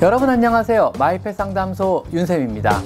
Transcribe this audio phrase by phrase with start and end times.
[0.00, 0.92] 여러분 안녕하세요.
[0.96, 2.80] 마이펫 상담소 윤쌤입니다.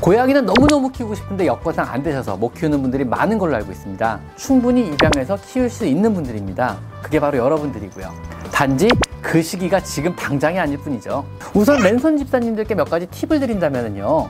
[0.00, 4.18] 고양이는 너무너무 키우고 싶은데 여건상 안 되셔서 못 키우는 분들이 많은 걸로 알고 있습니다.
[4.34, 6.76] 충분히 입양해서 키울 수 있는 분들입니다.
[7.02, 8.10] 그게 바로 여러분들이고요.
[8.50, 8.88] 단지
[9.20, 11.24] 그 시기가 지금 당장이 아닐 뿐이죠.
[11.54, 14.28] 우선 랜선 집사님들께 몇 가지 팁을 드린다면요.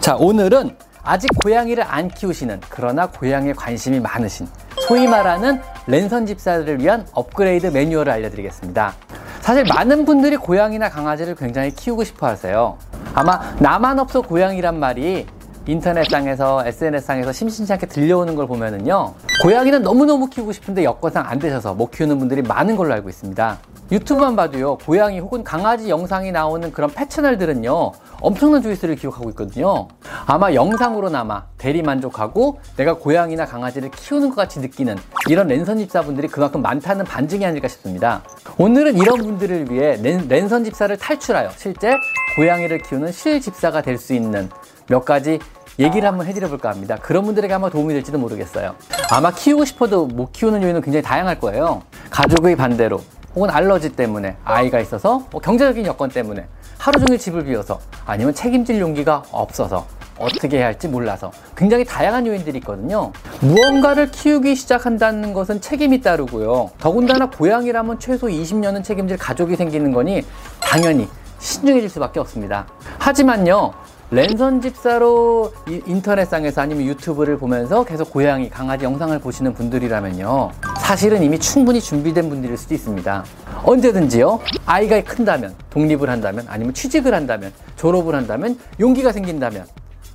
[0.00, 4.48] 자, 오늘은 아직 고양이를 안 키우시는 그러나 고양이에 관심이 많으신
[4.88, 9.05] 소위 말하는 랜선 집사들을 위한 업그레이드 매뉴얼을 알려드리겠습니다.
[9.46, 12.76] 사실 많은 분들이 고양이나 강아지를 굉장히 키우고 싶어 하세요.
[13.14, 15.24] 아마 나만 없어 고양이란 말이
[15.66, 19.14] 인터넷상에서 SNS상에서 심심치 않게 들려오는 걸 보면은요.
[19.42, 23.58] 고양이는 너무너무 키우고 싶은데 여건상 안 되셔서 못 키우는 분들이 많은 걸로 알고 있습니다.
[23.92, 29.86] 유튜브만 봐도요, 고양이 혹은 강아지 영상이 나오는 그런 펫 채널들은요, 엄청난 조회수를 기록하고 있거든요.
[30.26, 34.96] 아마 영상으로나마 대리 만족하고 내가 고양이나 강아지를 키우는 것 같이 느끼는
[35.28, 38.22] 이런 랜선 집사분들이 그만큼 많다는 반증이 아닐까 싶습니다.
[38.58, 41.92] 오늘은 이런 분들을 위해 랜, 선 집사를 탈출하여 실제
[42.36, 44.48] 고양이를 키우는 실 집사가 될 수 있는
[44.88, 45.38] 몇 가지
[45.78, 46.96] 얘기를 한번 해드려 볼까 합니다.
[47.00, 48.74] 그런 분들에게 아마 도움이 될지도 모르겠어요.
[49.10, 51.82] 아마 키우고 싶어도 못 키우는 요인은 굉장히 다양할 거예요.
[52.10, 53.02] 가족의 반대로
[53.34, 56.46] 혹은 알러지 때문에 아이가 있어서 뭐 경제적인 여건 때문에
[56.78, 59.86] 하루 종일 집을 비워서 아니면 책임질 용기가 없어서
[60.18, 63.12] 어떻게 해야 할지 몰라서 굉장히 다양한 요인들이 있거든요.
[63.40, 66.70] 무언가를 키우기 시작한다는 것은 책임이 따르고요.
[66.80, 70.24] 더군다나 고양이라면 최소 20년은 책임질 가족이 생기는 거니
[70.60, 71.06] 당연히
[71.38, 72.66] 신중해질 수밖에 없습니다.
[72.98, 73.74] 하지만요.
[74.12, 80.52] 랜선 집사로 인터넷상에서 아니면 유튜브를 보면서 계속 고양이, 강아지 영상을 보시는 분들이라면요.
[80.78, 83.24] 사실은 이미 충분히 준비된 분들일 수도 있습니다.
[83.64, 84.38] 언제든지요.
[84.64, 89.66] 아이가 큰다면, 독립을 한다면, 아니면 취직을 한다면, 졸업을 한다면, 용기가 생긴다면,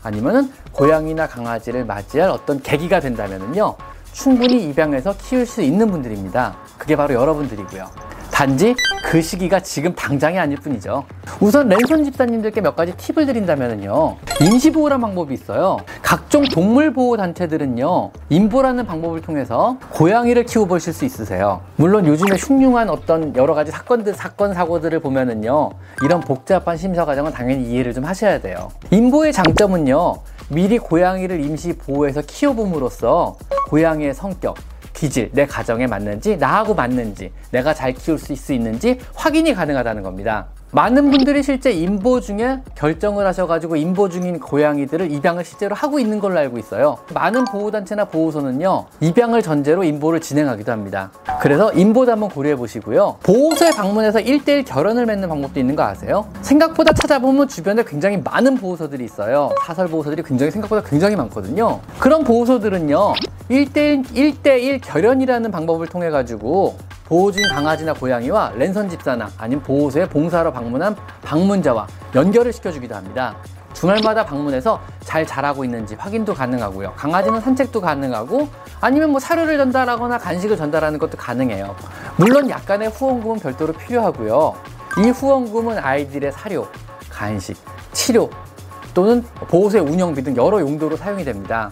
[0.04, 3.76] 아니면은 고양이나 강아지를 맞이할 어떤 계기가 된다면요.
[4.14, 6.56] 충분히 입양해서 키울 수 있는 분들입니다.
[6.78, 8.11] 그게 바로 여러분들이고요.
[8.42, 11.06] 단지 그 시기가 지금 당장이 아닐 뿐이죠.
[11.40, 14.18] 우선 랜선 집사님들께 몇 가지 팁을 드린다면요.
[14.42, 15.78] 임시보호란 방법이 있어요.
[16.02, 18.10] 각종 동물보호 단체들은요.
[18.30, 21.62] 임보라는 방법을 통해서 고양이를 키워보실 수 있으세요.
[21.76, 25.70] 물론 요즘에 흉흉한 어떤 여러 가지 사건들, 사건, 사고들을 보면은요.
[26.04, 28.72] 이런 복잡한 심사 과정은 당연히 이해를 좀 하셔야 돼요.
[28.90, 30.16] 임보의 장점은요.
[30.50, 33.36] 미리 고양이를 임시 보호해서 키워봄으로써
[33.70, 34.56] 고양이의 성격,
[35.02, 40.46] 기질, 내 가정에 맞는지, 나하고 맞는지, 내가 잘 키울 수 있는지 확인이 가능하다는 겁니다.
[40.74, 46.40] 많은 분들이 실제 인보 중에 결정을 하셔가지고 인보 중인 고양이들을 입양을 실제로 하고 있는 걸로
[46.40, 47.00] 알고 있어요.
[47.14, 51.12] 많은 보호단체나 보호소는요, 입양을 전제로 인보를 진행하기도 합니다.
[51.42, 53.18] 그래서 인보도 한번 고려해 보시고요.
[53.24, 56.28] 보호소에 방문해서 1대1 결혼을 맺는 방법도 있는 거 아세요?
[56.42, 59.50] 생각보다 찾아보면 주변에 굉장히 많은 보호소들이 있어요.
[59.66, 61.80] 사설 보호소들이 굉장히 생각보다 굉장히 많거든요.
[62.00, 63.14] 그런 보호소들은요,
[63.52, 70.96] 1대1, 1대1 결연이라는 방법을 통해 가지고 보호주인 강아지나 고양이와 랜선 집사나 아니면 보호소에 봉사하러 방문한
[71.22, 71.86] 방문자와
[72.16, 73.36] 연결을 시켜주기도 합니다.
[73.74, 76.94] 주말마다 방문해서 잘 자라고 있는지 확인도 가능하고요.
[76.96, 78.48] 강아지는 산책도 가능하고
[78.80, 81.76] 아니면 뭐 사료를 전달하거나 간식을 전달하는 것도 가능해요.
[82.16, 84.56] 물론 약간의 후원금은 별도로 필요하고요.
[85.00, 86.68] 이 후원금은 아이들의 사료,
[87.10, 87.58] 간식,
[87.92, 88.30] 치료
[88.94, 91.70] 또는 보호소의 운영비 등 여러 용도로 사용이 됩니다.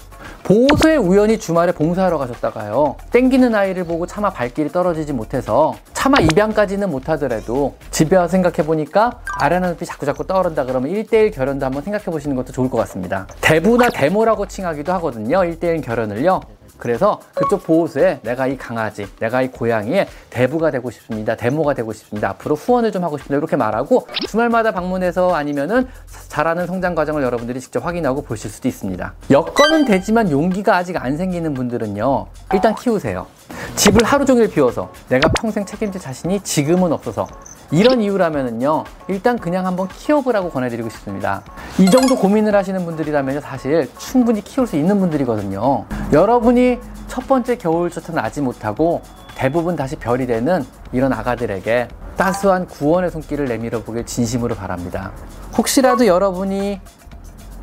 [0.50, 2.96] 보호소에 우연히 주말에 봉사하러 가셨다가요.
[3.12, 9.86] 땡기는 아이를 보고 차마 발길이 떨어지지 못해서 차마 입양까지는 못하더라도 집에 와서 생각해보니까 아련한 눈빛
[9.86, 13.28] 자꾸자꾸 떠오른다 그러면 1대1 결혼도 한번 생각해보시는 것도 좋을 것 같습니다.
[13.42, 15.38] 대부나 데모라고 칭하기도 하거든요.
[15.38, 16.42] 1대1 결혼을요.
[16.80, 21.36] 그래서 그쪽 보호소에 내가 이 강아지, 내가 이 고양이의 대부가 되고 싶습니다.
[21.36, 22.30] 데모가 되고 싶습니다.
[22.30, 23.38] 앞으로 후원을 좀 하고 싶습니다.
[23.38, 25.88] 이렇게 말하고 주말마다 방문해서 아니면은
[26.30, 29.14] 자라는 성장 과정을 여러분들이 직접 확인하고 보실 수도 있습니다.
[29.30, 32.28] 여건은 되지만 용기가 아직 안 생기는 분들은요.
[32.54, 33.28] 일단 키우세요.
[33.76, 37.28] 집을 하루 종일 비워서 내가 평생 책임질 자신이 지금은 없어서
[37.72, 41.44] 이런 이유라면은요, 일단 그냥 한번 키워보라고 권해드리고 싶습니다.
[41.80, 45.86] 이 정도 고민을 하시는 분들이라면 사실 충분히 키울 수 있는 분들이거든요.
[46.12, 49.02] 여러분이 첫 번째 겨울조차 나지 못하고
[49.34, 51.88] 대부분 다시 별이 되는 이런 아가들에게
[52.18, 55.14] 따스한 구원의 손길을 내밀어 보길 진심으로 바랍니다.
[55.58, 56.81] 혹시라도 여러분이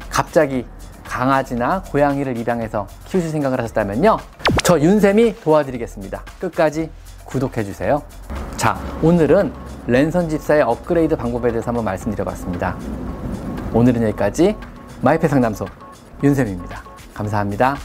[0.09, 0.65] 갑자기
[1.05, 4.17] 강아지나 고양이를 입양해서 키우실 생각을 하셨다면요.
[4.65, 6.23] 저 윤쌤이 도와드리겠습니다.
[6.41, 6.91] 끝까지
[7.27, 8.03] 구독해주세요.
[8.57, 9.53] 자, 오늘은
[9.87, 12.77] 랜선 집사의 업그레이드 방법에 대해서 한번 말씀드려봤습니다.
[13.73, 14.57] 오늘은 여기까지
[15.03, 15.67] 마이페 상담소
[16.23, 16.83] 윤쌤입니다.
[17.15, 17.77] 감사합니다.